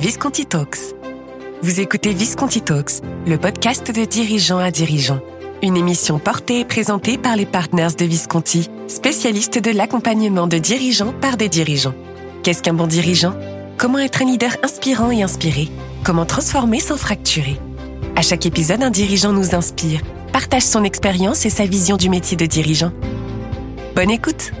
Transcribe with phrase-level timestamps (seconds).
[0.00, 0.94] Visconti Talks.
[1.60, 5.20] Vous écoutez Visconti Talks, le podcast de dirigeants à dirigeants.
[5.62, 11.12] Une émission portée et présentée par les partners de Visconti, spécialistes de l'accompagnement de dirigeants
[11.20, 11.92] par des dirigeants.
[12.42, 13.34] Qu'est-ce qu'un bon dirigeant?
[13.76, 15.68] Comment être un leader inspirant et inspiré?
[16.02, 17.60] Comment transformer sans fracturer?
[18.16, 20.00] À chaque épisode, un dirigeant nous inspire,
[20.32, 22.92] partage son expérience et sa vision du métier de dirigeant.
[23.94, 24.52] Bonne écoute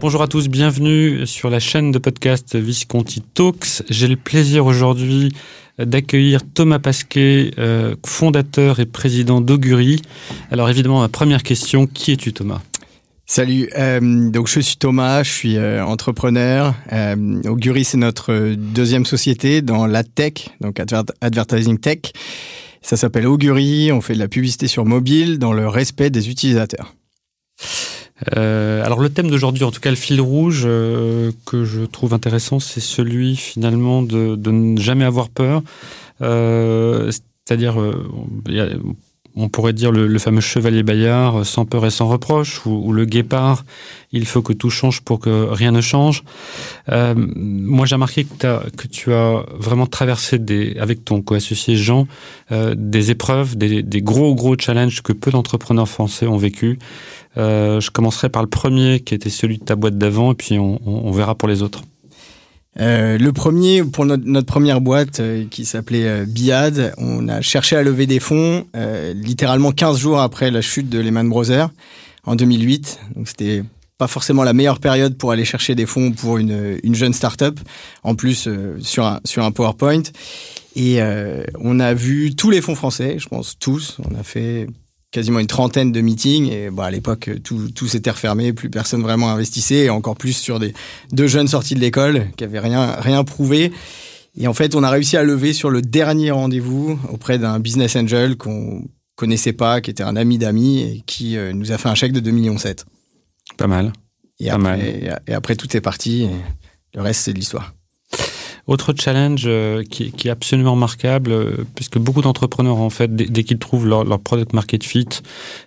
[0.00, 3.82] Bonjour à tous, bienvenue sur la chaîne de podcast Visconti Talks.
[3.88, 5.32] J'ai le plaisir aujourd'hui
[5.78, 10.02] d'accueillir Thomas Pasquet, euh, fondateur et président d'Augury.
[10.50, 12.60] Alors évidemment, ma première question, qui es-tu Thomas?
[13.26, 16.74] Salut, euh, donc je suis Thomas, je suis euh, entrepreneur.
[17.46, 20.80] Augury, c'est notre deuxième société dans la tech, donc
[21.20, 22.12] advertising tech.
[22.82, 26.94] Ça s'appelle Augury, on fait de la publicité sur mobile dans le respect des utilisateurs.
[28.36, 32.14] Euh, alors le thème d'aujourd'hui, en tout cas le fil rouge euh, que je trouve
[32.14, 35.62] intéressant, c'est celui finalement de, de, ne jamais avoir peur.
[36.22, 38.08] Euh, C'est-à-dire, euh,
[39.36, 43.04] on pourrait dire le, fameux chevalier Bayard, euh, sans peur et sans reproche, ou, le
[43.04, 43.64] guépard,
[44.12, 46.22] il faut que tout change pour que rien ne change.
[46.90, 52.06] Euh, moi, j'ai remarqué que, que, tu as vraiment traversé des, avec ton co-associé Jean
[52.52, 56.78] euh, des épreuves, des, gros gros challenges que peu d'entrepreneurs français ont vécu.
[57.36, 61.10] Je commencerai par le premier qui était celui de ta boîte d'avant et puis on,
[61.10, 61.82] verra pour les autres.
[62.80, 67.40] Euh, le premier, pour notre, notre première boîte euh, qui s'appelait euh, Biad, on a
[67.40, 71.70] cherché à lever des fonds euh, littéralement 15 jours après la chute de Lehman Brothers
[72.24, 72.98] en 2008.
[73.14, 73.62] Donc c'était
[73.96, 77.60] pas forcément la meilleure période pour aller chercher des fonds pour une, une jeune start-up,
[78.02, 80.02] en plus euh, sur, un, sur un PowerPoint.
[80.76, 80.98] Et
[81.60, 83.98] on a vu tous les fonds français, je pense tous.
[84.10, 84.66] On a fait
[85.14, 89.00] quasiment une trentaine de meetings et bah, à l'époque tout, tout s'était refermé, plus personne
[89.00, 90.74] vraiment investissait et encore plus sur des
[91.12, 93.70] deux jeunes sortis de l'école qui avaient rien rien prouvé.
[94.36, 97.94] Et en fait, on a réussi à lever sur le dernier rendez-vous auprès d'un business
[97.94, 98.82] angel qu'on
[99.14, 102.12] connaissait pas, qui était un ami d'amis et qui euh, nous a fait un chèque
[102.12, 102.84] de 2 millions 7.
[103.56, 103.92] Pas mal.
[104.40, 105.20] Et, pas après, mal.
[105.28, 106.28] et après tout est parti.
[106.92, 107.72] le reste c'est de l'histoire.
[108.66, 113.58] Autre challenge euh, qui, est absolument remarquable, euh, puisque beaucoup d'entrepreneurs, en fait, dès, qu'ils
[113.58, 115.06] trouvent leur, product market fit,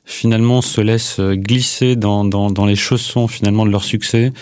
[0.03, 4.33] finalement se laissent euh, glisser dans, les chaussons finalement de leur succès.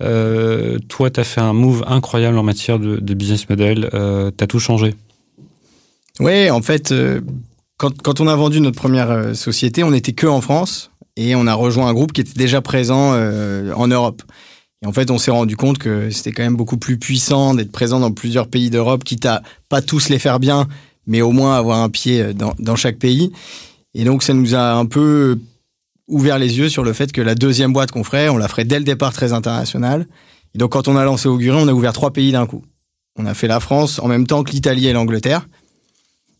[0.00, 3.88] Toi, tu as fait un move incroyable en matière de, business model.
[4.36, 4.96] Tu as tout changé.
[6.18, 6.92] Oui, en fait,
[7.76, 11.46] quand, quand, on a vendu notre première société, on n'était que en France et on
[11.46, 14.22] a rejoint un groupe qui était déjà présent en Europe.
[14.82, 17.70] Et en fait, on s'est rendu compte que c'était quand même beaucoup plus puissant d'être
[17.70, 20.66] présent dans plusieurs pays d'Europe, quitte à pas tous les faire bien,
[21.06, 23.32] mais au moins avoir un pied dans, dans, chaque pays.
[23.94, 25.38] Et donc, ça nous a un peu
[26.08, 28.64] ouvert les yeux sur le fait que la deuxième boîte qu'on ferait, on la ferait
[28.64, 30.06] dès le départ très internationale.
[30.54, 32.64] Et donc, quand on a lancé Auguré, on a ouvert trois pays d'un coup.
[33.16, 35.46] On a fait la France en même temps que l'Italie et l'Angleterre.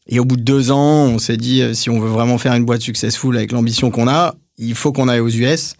[0.08, 2.64] Et au bout de deux ans, on s'est dit, si on veut vraiment faire une
[2.64, 5.76] boîte successful avec l'ambition qu'on a, il faut qu'on aille aux US.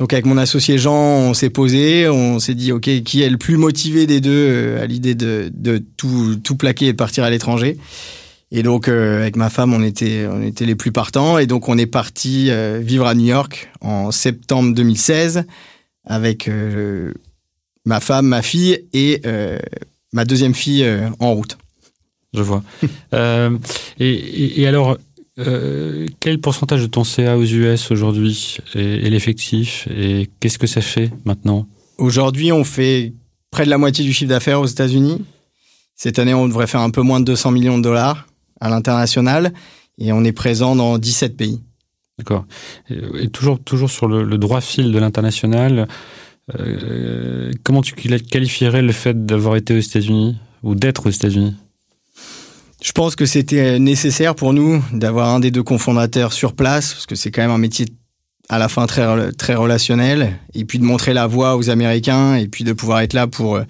[0.00, 3.36] Donc avec mon associé Jean, on s'est posé, on s'est dit ok qui est le
[3.36, 5.52] plus motivé des deux euh, à l'idée de,
[5.98, 7.76] tout, plaquer et de partir à l'étranger.
[8.50, 10.26] Et donc euh, avec ma femme, on était
[10.60, 14.74] les plus partants et donc on est parti euh, vivre à New York en septembre
[14.74, 15.44] 2016
[16.06, 16.50] avec
[17.84, 19.20] ma femme, ma fille et
[20.14, 20.86] ma deuxième fille
[21.18, 21.58] en route.
[22.32, 22.62] Je vois.
[24.00, 24.96] et alors
[25.46, 30.80] euh, quel pourcentage de ton CA aux US aujourd'hui et l'effectif et qu'est-ce que ça
[30.80, 31.66] fait maintenant?
[31.98, 33.14] Aujourd'hui, on fait
[33.50, 35.24] près de la moitié du chiffre d'affaires aux États-Unis.
[35.96, 38.26] Cette année, on devrait faire un peu moins de 200 millions de dollars
[38.60, 39.52] à l'international
[39.98, 41.60] et on est présent dans 17 pays.
[42.18, 42.46] D'accord.
[42.88, 45.88] Et, et, toujours, toujours sur le, le droit fil de l'international,
[46.58, 51.54] euh, comment tu qualifierais le fait d'avoir été aux États-Unis ou d'être aux États-Unis?
[52.82, 57.06] Je pense que c'était nécessaire pour nous d'avoir un des deux cofondateurs sur place, parce
[57.06, 57.86] que c'est quand même un métier
[58.48, 62.48] à la fin très, très relationnel, et puis de montrer la voie aux Américains, et
[62.48, 63.64] puis de pouvoir être là pour euh,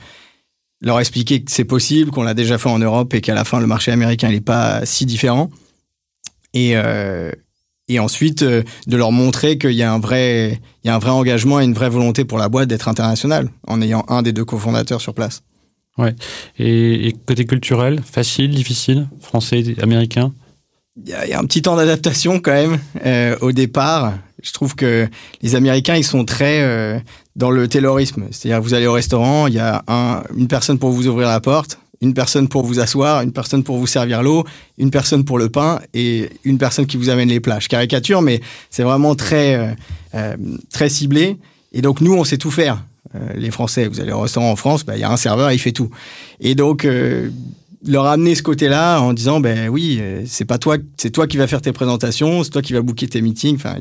[0.80, 3.60] leur expliquer que c'est possible, qu'on l'a déjà fait en Europe, et qu'à la fin,
[3.60, 5.50] le marché américain n'est pas si différent.
[6.54, 7.30] Et, euh,
[7.88, 11.74] et ensuite, euh, de leur montrer qu'il y, y a un vrai engagement et une
[11.74, 15.42] vraie volonté pour la boîte d'être internationale, en ayant un des deux cofondateurs sur place.
[15.98, 16.14] Ouais.
[16.58, 20.32] Et, côté culturel, facile, difficile, français, américain?
[20.96, 24.14] Il y, a un petit temps d'adaptation quand même euh, au départ.
[24.42, 25.08] Je trouve que
[25.40, 26.98] les Américains, ils sont très euh,
[27.36, 28.26] dans le taylorisme.
[28.30, 31.40] C'est-à-dire, vous allez au restaurant, il y a un, une personne pour vous ouvrir la
[31.40, 34.44] porte, une personne pour vous asseoir, une personne pour vous servir l'eau,
[34.78, 37.60] une personne pour le pain et une personne qui vous amène les plats.
[37.60, 39.76] Je caricature, mais c'est vraiment très,
[40.14, 40.36] euh,
[40.72, 41.38] très ciblé.
[41.72, 42.82] Et donc, nous, on sait tout faire.
[43.34, 45.58] Les Français, vous allez au restaurant en France, bah, il y a un serveur, il
[45.58, 45.90] fait tout.
[46.38, 46.86] Et donc,
[47.86, 51.36] leur amener ce côté-là en disant ben oui euh, c'est pas toi c'est toi qui
[51.36, 53.56] vas faire tes présentations c'est toi qui vas booker tes meetings.
[53.56, 53.76] Enfin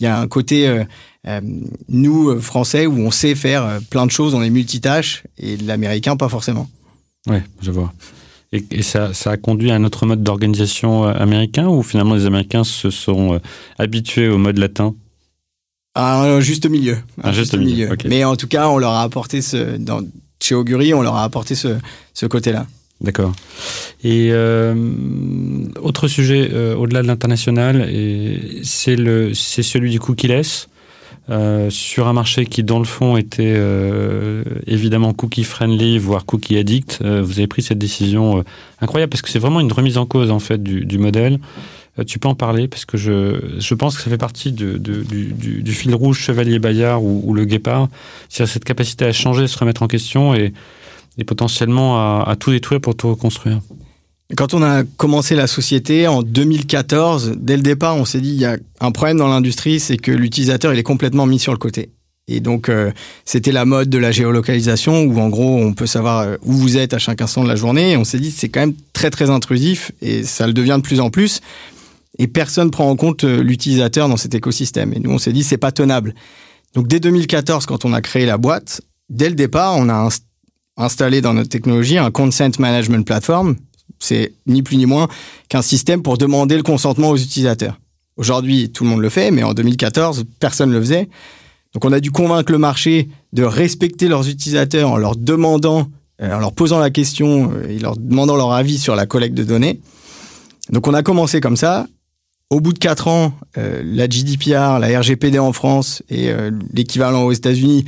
[0.00, 0.84] il y a un côté euh,
[1.28, 1.40] euh,
[1.88, 6.28] nous français où on sait faire plein de choses on est multitâche et l'américain pas
[6.28, 6.68] forcément.
[7.28, 7.92] Ouais je vois.
[8.52, 12.26] Et, et ça, ça, a conduit à un autre mode d'organisation américain ou finalement les
[12.26, 13.40] Américains se sont
[13.76, 14.94] habitués au mode latin?
[15.96, 19.76] Un juste milieu un, juste, milieu, mais en tout cas on leur a apporté ce
[19.76, 20.02] dans,
[20.40, 21.76] chez Augury on leur a apporté ce,
[22.14, 22.66] ce côté là
[23.00, 23.32] D'accord.
[24.04, 24.74] Et euh,
[25.82, 27.86] autre sujet euh, au-delà de l'international,
[28.62, 30.68] c'est le c'est celui du cookie-less
[31.28, 36.56] euh, sur un marché qui dans le fond était euh, évidemment cookie friendly voire cookie
[36.56, 37.00] addict.
[37.02, 38.44] Euh, vous avez pris cette décision
[38.80, 41.40] incroyable parce que c'est vraiment une remise en cause en fait du, du modèle.
[42.04, 45.94] Tu peux en parler parce que je je pense que ça fait partie du, fil
[45.94, 47.88] rouge Chevalier Bayard ou, le Guépard,
[48.28, 50.52] c'est cette capacité à changer, se remettre en question et
[51.18, 53.60] et potentiellement à, à tout détruire pour tout reconstruire.
[54.36, 58.40] Quand on a commencé la société en 2014, dès le départ, on s'est dit il
[58.40, 61.58] y a un problème dans l'industrie, c'est que l'utilisateur il est complètement mis sur le
[61.58, 61.90] côté.
[62.28, 62.90] Et donc euh,
[63.24, 66.76] c'était la mode de la géolocalisation où en gros on peut savoir euh, où vous
[66.76, 67.96] êtes à chaque instant de la journée.
[67.96, 70.98] On s'est dit c'est quand même très très intrusif et ça le devient de plus
[70.98, 71.40] en plus.
[72.18, 74.92] Et personne prend en compte euh, l'utilisateur dans cet écosystème.
[74.94, 76.14] Et nous on s'est dit c'est pas tenable.
[76.74, 80.08] Donc dès 2014 quand on a créé la boîte, dès le départ on a
[80.76, 83.56] installé dans notre technologie un consent management platform.
[83.98, 85.08] C'est ni plus ni moins
[85.48, 87.78] qu'un système pour demander le consentement aux utilisateurs.
[88.16, 91.08] Aujourd'hui, tout le monde le fait, mais en 2014, personne ne le faisait.
[91.74, 95.88] Donc on a dû convaincre le marché de respecter leurs utilisateurs en leur demandant,
[96.22, 99.34] euh, en leur posant la question euh, et leur demandant leur avis sur la collecte
[99.34, 99.80] de données.
[100.70, 101.86] Donc on a commencé comme ça.
[102.50, 106.30] Au bout de quatre ans, euh, la GDPR, la RGPD en France et
[106.72, 107.84] l'équivalent aux États-Unis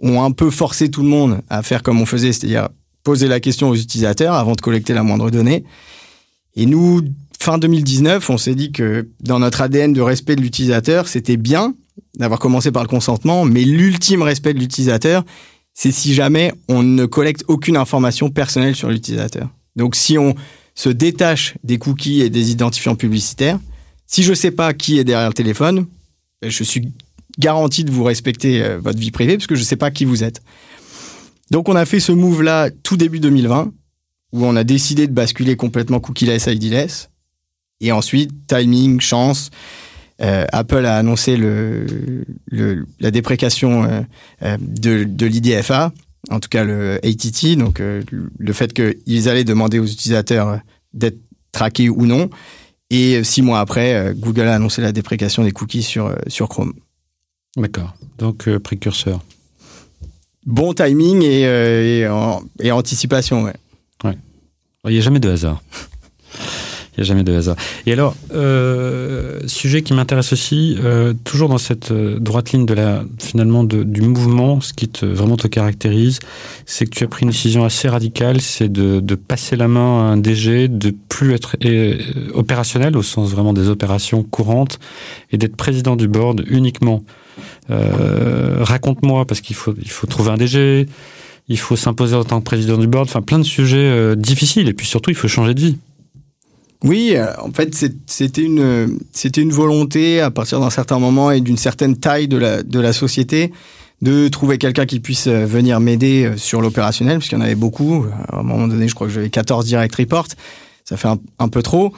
[0.00, 2.68] ont un peu forcé tout le monde à faire comme on faisait, c'est-à-dire
[3.04, 5.64] poser la question aux utilisateurs avant de collecter la moindre donnée.
[6.56, 7.02] Et nous,
[7.40, 11.74] fin 2019, on s'est dit que dans notre ADN de respect de l'utilisateur, c'était bien
[12.18, 15.24] d'avoir commencé par le consentement, mais l'ultime respect de l'utilisateur,
[15.74, 19.48] c'est si jamais on ne collecte aucune information personnelle sur l'utilisateur.
[19.76, 20.34] Donc si on
[20.74, 23.58] se détache des cookies et des identifiants publicitaires,
[24.12, 25.86] si je ne sais pas qui est derrière le téléphone,
[26.42, 26.92] ben, je suis
[27.38, 30.04] garantie de vous respecter euh, votre vie privée parce que je ne sais pas qui
[30.04, 30.42] vous êtes.
[31.50, 33.72] Donc on a fait ce move-là tout début 2020
[34.32, 37.08] où on a décidé de basculer complètement cookie-less, ID-less.
[37.80, 39.50] Et ensuite, timing, chance,
[40.20, 44.04] euh, Apple a annoncé la déprécation
[44.42, 45.92] euh, de, l'IDFA,
[46.30, 50.60] en tout cas le ATT, donc le fait qu'ils allaient demander aux utilisateurs
[50.94, 51.18] d'être
[51.50, 52.30] traqués ou non.
[52.94, 56.74] Et six mois après, Google a annoncé la déprécation des cookies sur, sur Chrome.
[57.56, 57.94] D'accord.
[58.18, 59.20] Donc euh, précurseur.
[60.46, 63.54] Bon timing et, euh, et, anticipation, ouais.
[64.04, 64.16] Ouais.
[64.84, 65.62] Il n'y a jamais de hasard.
[66.94, 67.56] Il n'y a jamais de hasard.
[67.86, 72.74] Et alors, euh, sujet qui m'intéresse aussi, euh, toujours dans cette euh, droite ligne de
[72.74, 76.18] la finalement du mouvement, ce qui te vraiment te caractérise,
[76.66, 80.00] c'est que tu as pris une décision assez radicale, c'est de, de, passer la main
[80.00, 81.56] à un DG, de plus être
[82.34, 84.78] opérationnel au sens vraiment des opérations courantes,
[85.30, 87.02] et d'être président du board uniquement.
[87.70, 90.86] Raconte-moi, parce qu'il faut, il faut trouver un DG,
[91.48, 94.68] il faut s'imposer en tant que président du board, enfin plein de sujets euh, difficiles,
[94.68, 95.76] et puis surtout il faut changer de vie.
[96.84, 97.74] Oui, euh, en fait,
[98.06, 102.36] c'était une, c'était une volonté à partir d'un certain moment et d'une certaine taille de
[102.36, 103.52] la, de la société
[104.00, 108.04] de trouver quelqu'un qui puisse venir m'aider sur l'opérationnel, parce qu'il y en avait beaucoup.
[108.28, 110.26] À un moment donné, je crois que j'avais 14 direct reports.
[110.84, 111.06] Ça fait
[111.38, 111.92] un, peu trop.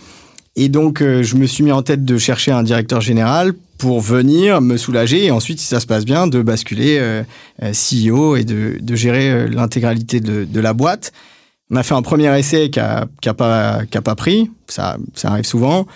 [0.54, 4.60] Et donc, je me suis mis en tête de chercher un directeur général pour venir
[4.60, 7.22] me soulager et ensuite, si ça se passe bien, de basculer euh,
[7.62, 11.12] euh CEO et de, de gérer euh, l'intégralité de, de, la boîte.
[11.70, 15.86] On a fait un premier essai qui a, pas pris, ça arrive souvent.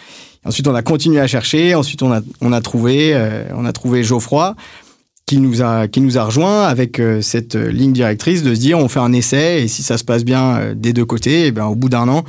[0.44, 1.74] Ensuite, on a continué à chercher.
[1.74, 4.56] Ensuite, on a trouvé euh, on a trouvé Geoffroy
[5.26, 8.88] qui nous a qui nous a rejoint avec cette ligne directrice de se dire on
[8.88, 11.74] fait un essai et si ça se passe bien des deux côtés, eh ben au
[11.74, 12.24] bout d'un an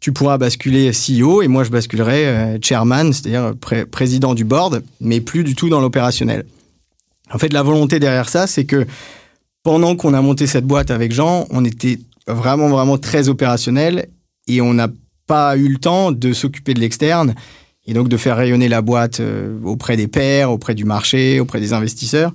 [0.00, 3.54] tu pourras basculer CEO et moi je basculerai euh, chairman, c'est-à-dire
[3.90, 6.44] président du board, mais plus du tout dans l'opérationnel.
[7.32, 8.86] En fait, la volonté derrière ça, c'est que
[9.62, 11.98] pendant qu'on a monté cette boîte avec Jean, on était
[12.28, 14.08] vraiment, vraiment très opérationnel
[14.46, 14.88] et on n'a
[15.26, 17.34] pas eu le temps de s'occuper de l'externe
[17.86, 21.60] et donc de faire rayonner la boîte euh, auprès des pairs, auprès du marché, auprès
[21.60, 22.32] des investisseurs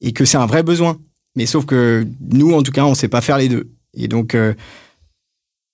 [0.00, 0.98] et que c'est un vrai besoin.
[1.36, 3.70] Mais sauf que nous, en tout cas, on ne sait pas faire les deux.
[3.94, 4.54] Et donc, euh,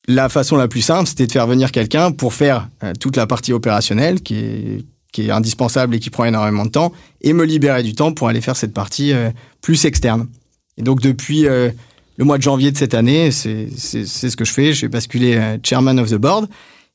[0.06, 3.26] la façon la plus simple, c'était de faire venir quelqu'un pour faire euh, toute la
[3.26, 7.44] partie opérationnelle qui est, qui est indispensable et qui prend énormément de temps, et me
[7.44, 9.14] libérer du temps pour aller faire cette partie
[9.62, 10.28] plus externe.
[10.76, 11.46] Et donc depuis
[12.16, 14.72] le mois de janvier de cette année, c'est ce que je fais.
[14.72, 16.48] Je vais basculer chairman of the board.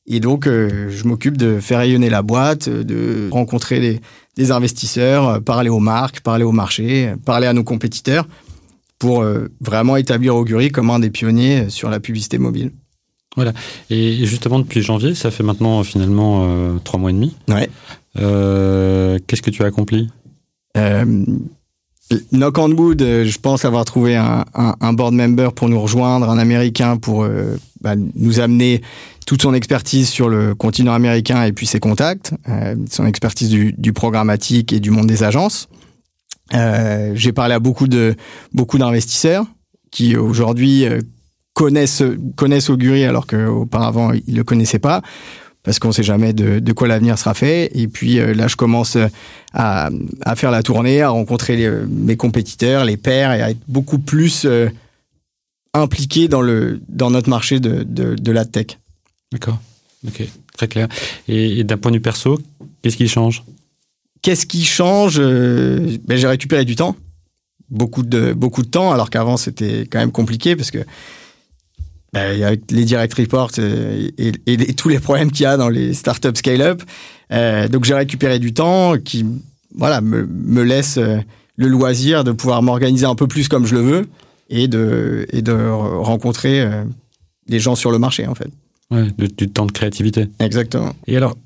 [0.06, 4.00] Et donc, je m'occupe de faire rayonner la boîte, de rencontrer des,
[4.36, 8.26] des investisseurs, parler aux marques, parler au marché, parler à nos compétiteurs
[8.98, 9.24] pour
[9.60, 12.72] vraiment établir Augury comme un des pionniers sur la publicité mobile.
[13.36, 13.52] Voilà.
[13.90, 17.34] Et justement, depuis janvier, ça fait maintenant finalement euh, trois mois et demi.
[17.48, 17.70] Ouais.
[18.18, 20.10] Euh, Qu'est-ce que tu as accompli?
[20.76, 21.24] Euh,
[22.32, 26.38] Knock on wood, euh, je pense avoir trouvé un, board member pour nous rejoindre, un
[26.38, 28.82] Américain pour euh, bah, nous amener
[29.26, 33.72] toute son expertise sur le continent américain et puis ses contacts, euh, son expertise du,
[33.72, 35.68] du, programmatique et du monde des agences.
[37.14, 38.14] J'ai parlé à beaucoup de
[38.52, 39.46] beaucoup d'investisseurs
[39.90, 40.84] qui aujourd'hui
[41.54, 42.02] connaissent,
[42.36, 45.00] connaissent Augury alors qu'auparavant ils le connaissaient pas
[45.62, 47.70] parce qu'on sait jamais de, de quoi l'avenir sera fait.
[47.74, 48.96] Et puis euh, là, je commence
[49.52, 49.90] à,
[50.22, 53.98] à, faire la tournée, à rencontrer les, mes compétiteurs, les pairs, et à être beaucoup
[53.98, 54.68] plus euh,
[55.74, 58.78] impliqué dans, le, dans notre marché de, de, de la tech.
[59.30, 59.58] D'accord,
[60.06, 60.22] ok,
[60.56, 60.88] très clair.
[61.28, 62.40] Et, et d'un point de vue perso,
[62.82, 63.44] qu'est-ce qui change?
[64.20, 66.96] Qu'est-ce qui change euh, ben, J'ai récupéré du temps,
[67.70, 70.78] beaucoup de, beaucoup de temps, alors qu'avant c'était quand même compliqué parce que
[72.12, 75.70] ben, avec les direct reports et, et, et, tous les problèmes qu'il y a dans
[75.70, 76.82] les startups scale-up.
[77.32, 79.24] Euh, donc j'ai récupéré du temps qui
[79.74, 81.18] voilà, me, me laisse euh,
[81.56, 84.08] le loisir de pouvoir m'organiser un peu plus comme je le veux
[84.50, 86.84] et de, et de rencontrer euh,
[87.48, 88.50] les gens sur le marché en fait.
[88.90, 90.28] Ouais, du, du temps de créativité.
[90.38, 90.92] Exactement.
[91.06, 91.36] Et alors,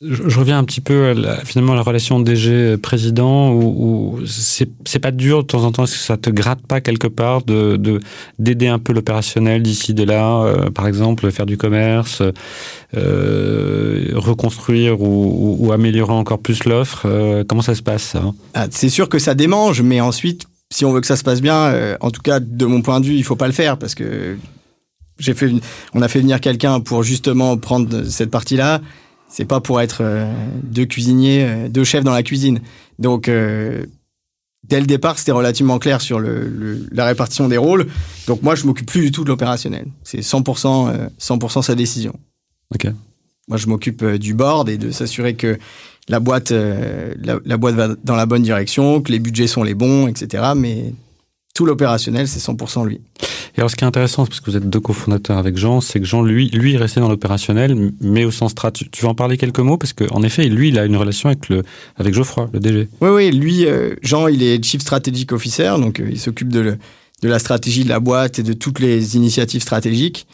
[0.00, 1.14] je, reviens un petit peu
[1.44, 5.94] finalement à la relation DG-président où, où c'est pas dur de temps en temps, est-ce
[5.94, 8.00] que ça te gratte pas quelque part de
[8.38, 12.22] d'aider un peu l'opérationnel d'ici de là, euh, par exemple faire du commerce,
[12.96, 18.16] euh, reconstruire ou, améliorer encore plus l'offre euh, Comment ça se passe
[18.54, 21.42] ah, C'est sûr que ça démange, mais ensuite, si on veut que ça se passe
[21.42, 23.78] bien, euh, en tout cas de mon point de vue, il faut pas le faire
[23.78, 24.36] parce que
[25.18, 25.50] j'ai fait,
[25.92, 28.80] on a fait venir quelqu'un pour justement prendre cette partie-là
[29.28, 30.32] c'est pas pour être euh,
[30.62, 32.60] deux cuisiniers, euh, deux chefs dans la cuisine.
[32.98, 33.84] Donc, euh,
[34.64, 37.86] dès le départ, c'était relativement clair sur le, le, la répartition des rôles.
[38.26, 39.86] Donc, moi, je m'occupe plus du tout de l'opérationnel.
[40.02, 42.18] C'est 100%, 100% sa décision.
[42.74, 42.90] Ok.
[43.48, 45.58] Moi, je m'occupe du board et de s'assurer que
[46.08, 49.74] la boîte, la, la, boîte va dans la bonne direction, que les budgets sont les
[49.74, 50.52] bons, etc.
[50.54, 50.92] Mais
[51.58, 53.00] tout l'opérationnel, c'est 100% lui.
[53.56, 55.98] Et alors, ce qui est intéressant, parce que vous êtes deux cofondateurs avec Jean, c'est
[55.98, 58.70] que Jean, lui, lui, est resté dans l'opérationnel, mais au sens strat.
[58.70, 61.30] Tu, tu, vas en parler quelques mots, parce qu'en effet, lui, il a une relation
[61.30, 61.64] avec, le,
[61.96, 62.88] avec Geoffroy, le DG.
[63.00, 66.60] Oui, oui, lui, euh, Jean, il est Chief Strategic Officer, donc euh, il s'occupe de,
[66.60, 66.78] le,
[67.22, 70.28] de la stratégie de la boîte et de toutes les initiatives stratégiques.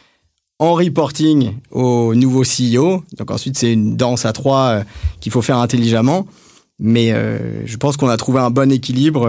[0.59, 4.83] En reporting au nouveau CEO, donc ensuite, c'est une danse à trois euh,
[5.21, 6.27] qu'il faut faire intelligemment.
[6.79, 7.15] Mais
[7.65, 9.29] je pense qu'on a trouvé un bon équilibre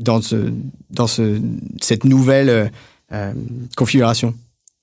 [0.00, 0.52] dans, ce,
[0.90, 1.40] dans ce,
[1.80, 2.70] cette nouvelle
[3.12, 3.32] euh,
[3.76, 4.34] configuration.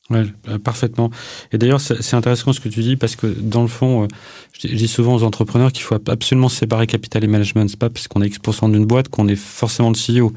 [0.10, 0.24] Ouais,
[0.64, 1.12] parfaitement.
[1.52, 4.08] Et d'ailleurs, c'est intéressant ce que tu dis parce que dans le fond, euh,
[4.58, 7.70] je dis souvent aux entrepreneurs qu'il faut absolument séparer capital et management.
[7.70, 10.32] C'est pas parce qu'on est X% d'une boîte qu'on est forcément le CEO.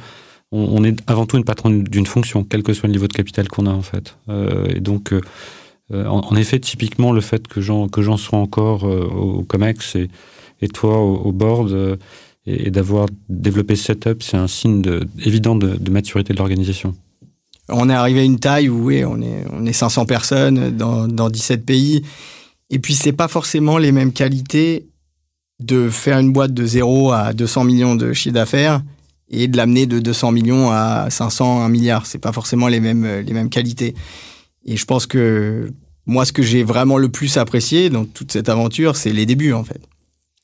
[0.52, 3.46] On, est avant tout une patronne d'une fonction, quel que soit le niveau de capital
[3.46, 4.16] qu'on a en fait.
[4.28, 5.20] Euh, et donc, euh,
[6.06, 10.08] en, effet, typiquement, le fait que j'en sois encore euh, au Comex et,
[10.74, 11.98] toi au board
[12.46, 16.94] et, d'avoir développé ce setup, c'est un signe de, évident de, maturité de l'organisation.
[17.68, 21.06] On est arrivé à une taille où oui, on est, on est 500 personnes dans,
[21.06, 22.02] dans 17 pays.
[22.70, 24.86] Et puis, c'est pas forcément les mêmes qualités
[25.60, 28.82] de faire une boîte de 0 à 200 millions de chiffre d'affaires
[29.28, 32.06] et de l'amener de 200 millions à 500, 1 milliard.
[32.06, 33.94] C'est pas forcément les mêmes, les mêmes qualités.
[34.64, 35.70] Et je pense que
[36.06, 39.52] moi, ce que j'ai vraiment le plus apprécié dans toute cette aventure, c'est les débuts,
[39.52, 39.80] en fait.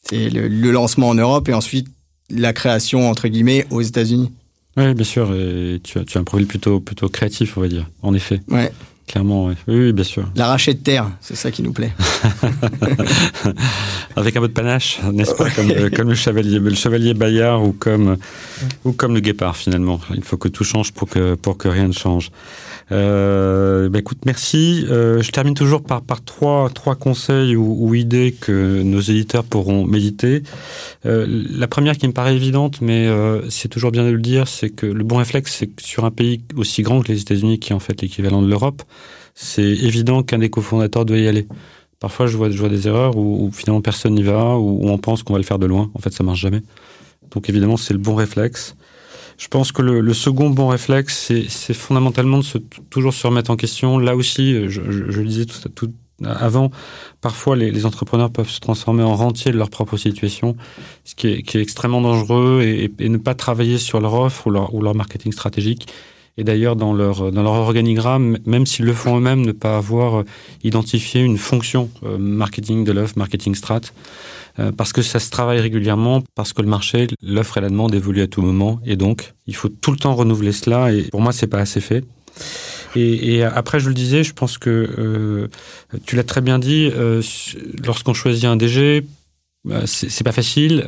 [0.08, 1.88] C'est le, le, lancement en Europe et ensuite
[2.30, 4.30] la création, entre guillemets, aux États-Unis.
[4.76, 5.32] Oui, bien sûr.
[5.34, 8.40] Et tu as, tu as un profil plutôt, plutôt créatif, on va dire, en effet.
[8.48, 8.70] Ouais.
[9.06, 10.28] Clairement, oui, oui, bien sûr.
[10.34, 11.92] L'arraché de terre, c'est ça qui nous plaît.
[14.16, 17.72] Avec un peu de panache, n'est-ce pas, comme, comme, le chevalier, le chevalier Bayard ou
[17.72, 18.16] comme,
[18.84, 20.00] ou comme le guépard, finalement.
[20.12, 22.32] Il faut que tout change pour que, pour que rien ne change.
[22.92, 24.84] Euh, bah écoute, merci.
[24.88, 29.44] Euh, je termine toujours par, par trois, trois conseils ou, ou, idées que nos éditeurs
[29.44, 30.42] pourront méditer.
[31.04, 34.46] Euh, la première qui me paraît évidente, mais euh, c'est toujours bien de le dire,
[34.46, 37.58] c'est que le bon réflexe, c'est que sur un pays aussi grand que les États-Unis,
[37.58, 38.82] qui est en fait l'équivalent de l'Europe,
[39.34, 41.46] c'est évident qu'un des cofondateurs doit y aller.
[41.98, 44.88] Parfois, je vois, je vois des erreurs où, où finalement personne n'y va, où, où
[44.88, 45.90] on pense qu'on va le faire de loin.
[45.94, 46.62] En fait, ça marche jamais.
[47.32, 48.76] Donc évidemment, c'est le bon réflexe.
[49.38, 53.50] Je pense que le, le second bon réflexe, c'est fondamentalement de se, toujours se remettre
[53.50, 53.98] en question.
[53.98, 55.92] Là aussi, je, je, je disais tout, tout,
[56.24, 56.70] avant,
[57.20, 60.56] parfois les, entrepreneurs peuvent se transformer en rentiers de leur propre situation,
[61.04, 64.50] ce qui est, qui est extrêmement dangereux et, ne pas travailler sur leur offre ou
[64.50, 65.88] leur, ou leur marketing stratégique.
[66.38, 70.24] Et d'ailleurs, dans leur, dans leur organigramme, même s'ils le font eux-mêmes, ne pas avoir
[70.62, 73.80] identifié une fonction euh, marketing de l'offre, marketing strat,
[74.58, 77.94] euh, parce que ça se travaille régulièrement, parce que le marché, l'offre et la demande
[77.94, 80.92] évoluent à tout moment, et donc il faut tout le temps renouveler cela.
[80.92, 82.04] Et pour moi, c'est pas assez fait.
[82.94, 85.48] Et, après, je le disais, je pense que euh,
[86.06, 86.90] tu l'as très bien dit.
[86.94, 87.20] Euh,
[87.84, 89.04] lorsqu'on choisit un DG,
[89.64, 90.82] bah, c'est pas facile.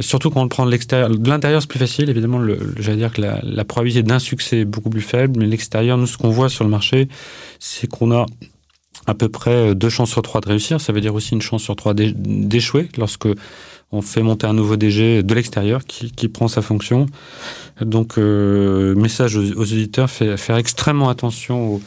[0.00, 1.10] Surtout quand on le prend de l'extérieur.
[1.10, 2.08] De l'intérieur, c'est plus facile.
[2.08, 2.40] Évidemment,
[2.78, 5.40] j'allais dire que la, probabilité d'un succès est beaucoup plus faible.
[5.40, 7.08] Mais l'extérieur, nous, ce qu'on voit sur le marché,
[7.58, 8.26] c'est qu'on a
[9.06, 10.80] à peu près deux chances sur trois de réussir.
[10.80, 13.28] Ça veut dire aussi une chance sur trois d'échouer lorsque
[13.92, 17.06] on fait monter un nouveau DG de l'extérieur qui, prend sa fonction.
[17.80, 21.80] Donc, euh, message aux, auditeurs, faire extrêmement attention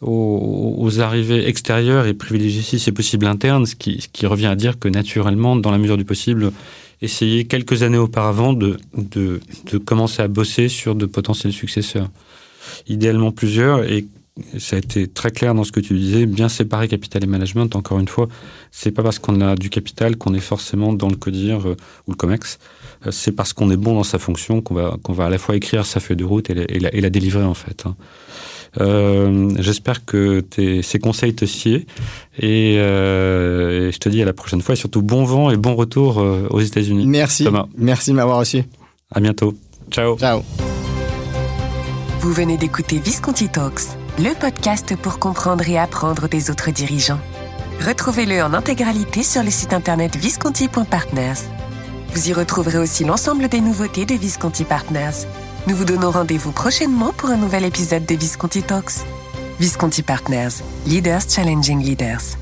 [0.00, 4.88] aux, arrivées extérieures et privilégier si c'est possible interne, ce qui revient à dire que
[4.88, 6.52] naturellement, dans la mesure du possible,
[7.02, 9.40] essayer quelques années auparavant de, de,
[9.70, 12.08] de commencer à bosser sur de potentiels successeurs.
[12.88, 14.06] Idéalement plusieurs et
[14.58, 17.76] ça a été très clair dans ce que tu disais, bien séparer capital et management.
[17.76, 18.28] Encore une fois,
[18.70, 22.12] c'est pas parce qu'on a du capital qu'on est forcément dans le CODIR euh, ou
[22.12, 22.58] le COMEX.
[23.06, 25.38] Euh, c'est parce qu'on est bon dans sa fonction qu'on va, qu'on va à la
[25.38, 27.84] fois écrire sa feuille de route et la, et la, délivrer en fait.
[27.84, 27.94] Hein.
[28.80, 31.86] Euh, J'espère que tes, ces conseils te sied
[32.38, 35.56] et, euh, et, je te dis à la prochaine fois et surtout bon vent et
[35.56, 37.06] bon retour euh, aux États-Unis.
[37.06, 37.44] Merci.
[37.44, 37.66] Thomas.
[37.76, 38.64] Merci de m'avoir reçu.
[39.10, 39.54] À bientôt.
[39.90, 40.16] Ciao.
[40.18, 40.42] Ciao.
[42.20, 47.18] Vous venez d'écouter Visconti Talks le podcast pour comprendre et apprendre des autres dirigeants.
[47.80, 51.48] Retrouvez-le en intégralité sur le site internet visconti.partners.
[52.12, 55.26] Vous y retrouverez aussi l'ensemble des nouveautés de Visconti Partners.
[55.68, 59.04] Nous vous donnons rendez-vous prochainement pour un nouvel épisode de Visconti Talks.
[59.60, 62.41] Visconti Partners, Leaders Challenging Leaders.